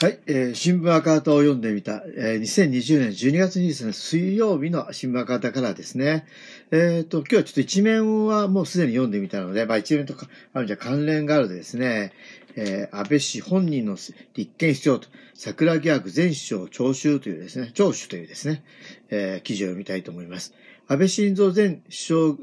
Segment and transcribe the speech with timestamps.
[0.00, 6.24] はい、えー、新聞赤旗を読んでみた、えー、2020年12月23日水曜日の新聞赤旗からですね、
[6.70, 12.12] えっ、ー、と、今日はちょっと一面はもうすでに読んでみたので、まあ一面とか、あるじゃ関連があるでですね、
[12.54, 13.96] えー、安倍氏本人の
[14.34, 18.62] 立憲必要と、桜木役前首相聴取というですね、聴取というですね、
[19.10, 20.54] えー、記事を読みたいと思います。
[20.88, 22.38] 安倍晋三前首相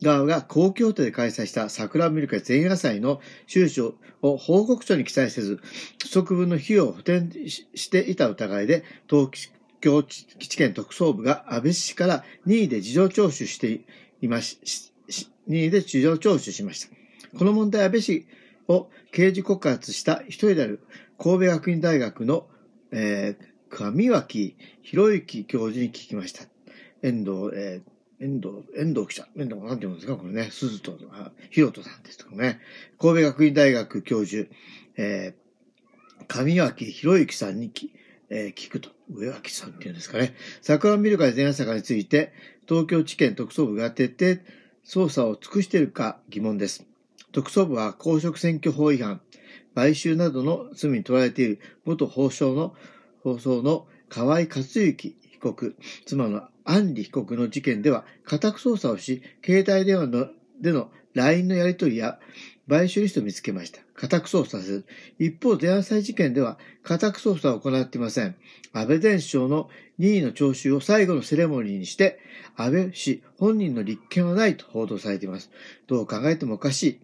[0.00, 5.60] 側が公共都で開催した桜を見る会前夜祭の収支を報告書に記載せず、
[6.00, 13.80] 不足分の費用を補填していた疑いで、東京基地検特捜部が安倍氏から任意で事情聴取して
[14.22, 14.92] いまし、
[15.48, 17.36] 任意で事情聴取しました。
[17.36, 18.26] この問題、安倍氏
[18.68, 20.80] を刑事告発した一人である
[21.18, 22.46] 神戸学院大学の、
[22.92, 26.57] えー、上脇博之教授に聞きました。
[27.02, 29.28] 遠藤、えー、遠藤、遠藤記者。
[29.36, 30.16] 遠藤、なんて言うんですか？
[30.16, 30.48] これね。
[30.50, 30.98] 鈴と、
[31.50, 32.60] ひろとさんですとかね。
[32.98, 34.48] 神戸学院大学教授、
[34.96, 37.92] えー、上脇博之さんにき、
[38.30, 38.90] えー、聞くと。
[39.10, 40.34] 上脇さんっていうんですかね。
[40.60, 42.32] 桜見る会前朝について、
[42.68, 44.42] 東京地検特捜部が徹底
[44.84, 46.84] 捜査を尽くしているか疑問です。
[47.32, 49.20] 特捜部は公職選挙法違反、
[49.74, 52.74] 買収などの罪に問われている元法相の、
[53.22, 60.28] 放送の河合克行被告、妻の安里被告の事件では家宅捜査をし、携帯電話の
[60.60, 62.18] での LINE のやり取りや
[62.68, 63.80] 買収リストを見つけました。
[63.94, 64.86] 家宅捜査せず。
[65.18, 68.36] 一方、電話祭事件では家宅捜査を行っていません。
[68.72, 72.20] 安倍前首相の任意の聴取を最後のセレモニーにして、
[72.56, 75.50] 安倍氏本人の立件はないと報道されています。
[75.86, 77.00] どう考えてもおかしい。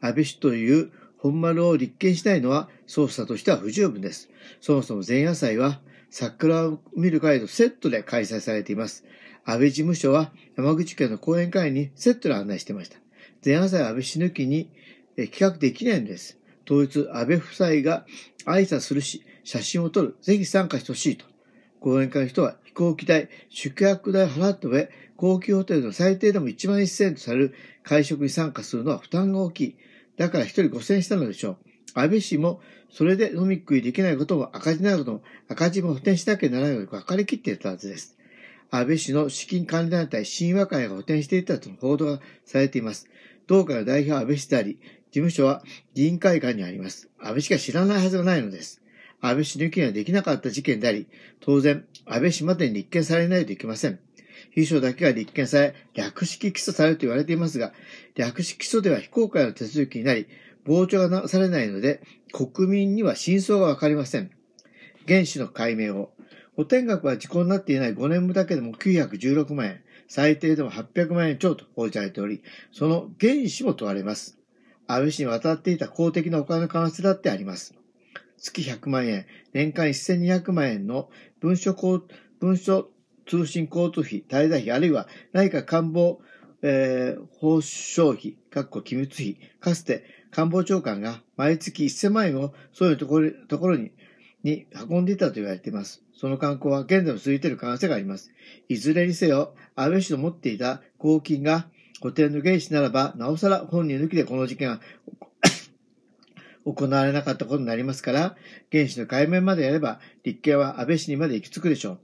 [0.00, 4.30] 安倍氏という本丸を立件しないのは捜査としては不十分です。
[4.60, 5.80] そもそも前夜祭は
[6.10, 9.04] 桜を見る会とセットで開催されています。
[9.44, 12.98] 安倍事務所は山口県の講演会にセットで案内していました。
[13.44, 14.70] 前夜祭安倍氏抜きに
[15.16, 16.38] 企画できないんです。
[16.64, 18.04] 当日、安倍夫妻が
[18.44, 20.16] 挨拶するし、写真を撮る。
[20.20, 21.24] ぜひ参加してほしいと。
[21.80, 29.76] 講演会の人は飛行機代、宿泊代払った上、高級ホテルの最低でも1万1000円とされる会食に参加するのは負担が大きい。
[30.16, 31.56] だから一人5000円したのでしょう。
[31.94, 32.60] 安倍氏も、
[32.90, 38.16] それで飲み食いできないことも赤字なることも赤字も補填しなきゃならないので分かりきっていたはずです。
[38.70, 43.08] 安倍氏の資金管理団体新和会が補填していたとの報道がされています。
[43.46, 44.78] 同会の代表は安倍氏であり、
[45.10, 45.62] 事務所は
[45.94, 47.08] 議員会館にあります。
[47.18, 48.82] 安倍氏が知らないはずがないのです。
[49.20, 51.06] 安倍氏抜きにはできなかった事件であり、
[51.40, 53.98] 当然、安倍氏までに立件されないといけません。
[54.50, 57.72] 秘書だけが立件され、略式起訴されると言われていますが、
[58.14, 60.26] 略式起訴では非公開の手続きになり、
[60.66, 62.02] 傍聴がなされないので、
[62.32, 64.30] 国民には真相がわかりません。
[65.06, 66.12] 原資の解明を。
[66.56, 72.42] 補填額は時効になっていない5年分だけでも916万円、最低でも800万円超と報じられており、
[72.72, 74.38] その原資も問われます。
[74.88, 77.74] 安倍氏に渡っていた公的なお金の可能性だってあります。
[78.38, 81.74] 月100万円、年間1200万円の文書
[82.40, 82.88] 文書
[83.26, 86.20] 通信交通費、滞在費、あるいは内閣官房、
[86.62, 93.92] えー、報奨費、かっこ機密費、かつて官房長官が毎月1000万円をそういうところところに
[94.44, 96.02] に運んでいたと言われています。
[96.14, 98.32] その観光は現在も続いている可能性があります。
[98.68, 101.68] いずれにせよ、安倍氏の持っていた公金が
[102.00, 104.80] 補填の原資ならば、なおさら本人抜きでこの事件は
[106.64, 108.36] 行われなかったことになりますから、
[108.70, 111.98] 原資の解明までやれば、立憲は安倍氏にまで行き着くでしょう。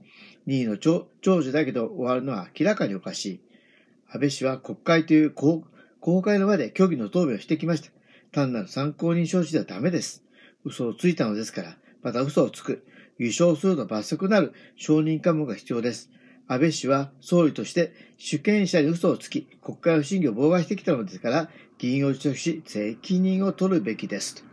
[0.45, 3.39] 任意の長寿だけど終わるのは明らかにおかしい。
[4.09, 5.63] 安倍氏は国会という公
[6.21, 7.89] 開の場で虚偽の答弁をしてきました。
[8.31, 10.23] 単なる参考人承知ではダメです。
[10.63, 12.85] 嘘をついたのですから、また嘘をつく。
[13.17, 16.09] 優勝するの罰則なる承認喚問が必要です。
[16.47, 24.43] 安倍氏は総理として主権者に嘘をつき、国会の審議を妨害してきたのですから、議員を辞職し、責任を取るべきです。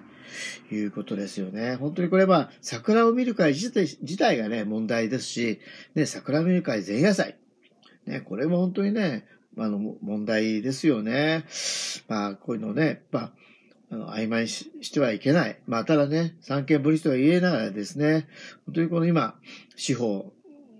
[0.69, 1.74] ということですよね。
[1.76, 5.60] 本当にこれは、桜を見る会自体自体がね、問題ですし、
[5.94, 7.36] ね、桜を見る会前夜祭。
[8.06, 9.26] ね、これも本当にね、
[9.58, 11.44] あの、問題ですよね。
[12.08, 13.32] まあ、こういうのをね、まあ、
[13.90, 15.58] あの、曖昧にしてはいけない。
[15.66, 18.26] まあ、ただね、三権分立とは言えながらですね、
[18.66, 19.34] 本当にこの今、
[19.76, 20.32] 司法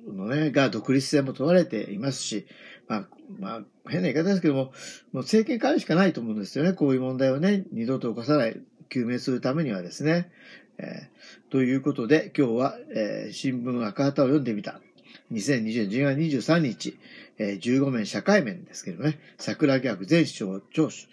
[0.07, 2.47] のね、が独立性も問われていますし、
[2.89, 3.09] まあ、
[3.39, 4.71] まあ、変な言い方ですけども、も
[5.13, 6.73] う政権変えるしかないと思うんですよね。
[6.73, 8.61] こういう問題をね、二度と起こさない、
[8.91, 10.31] 究明するためにはですね。
[10.79, 14.81] えー、ということで、今日は、えー、新聞赤旗を読んでみた。
[15.33, 16.99] 2020年10月23日、
[17.39, 21.09] えー、15面社会面ですけどね、桜逆前首相聴取。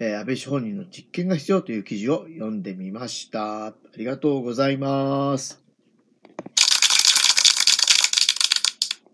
[0.00, 3.66] え、安倍氏本人の実験が必要という記事を読んでみました。
[3.66, 5.67] ありがとうございます。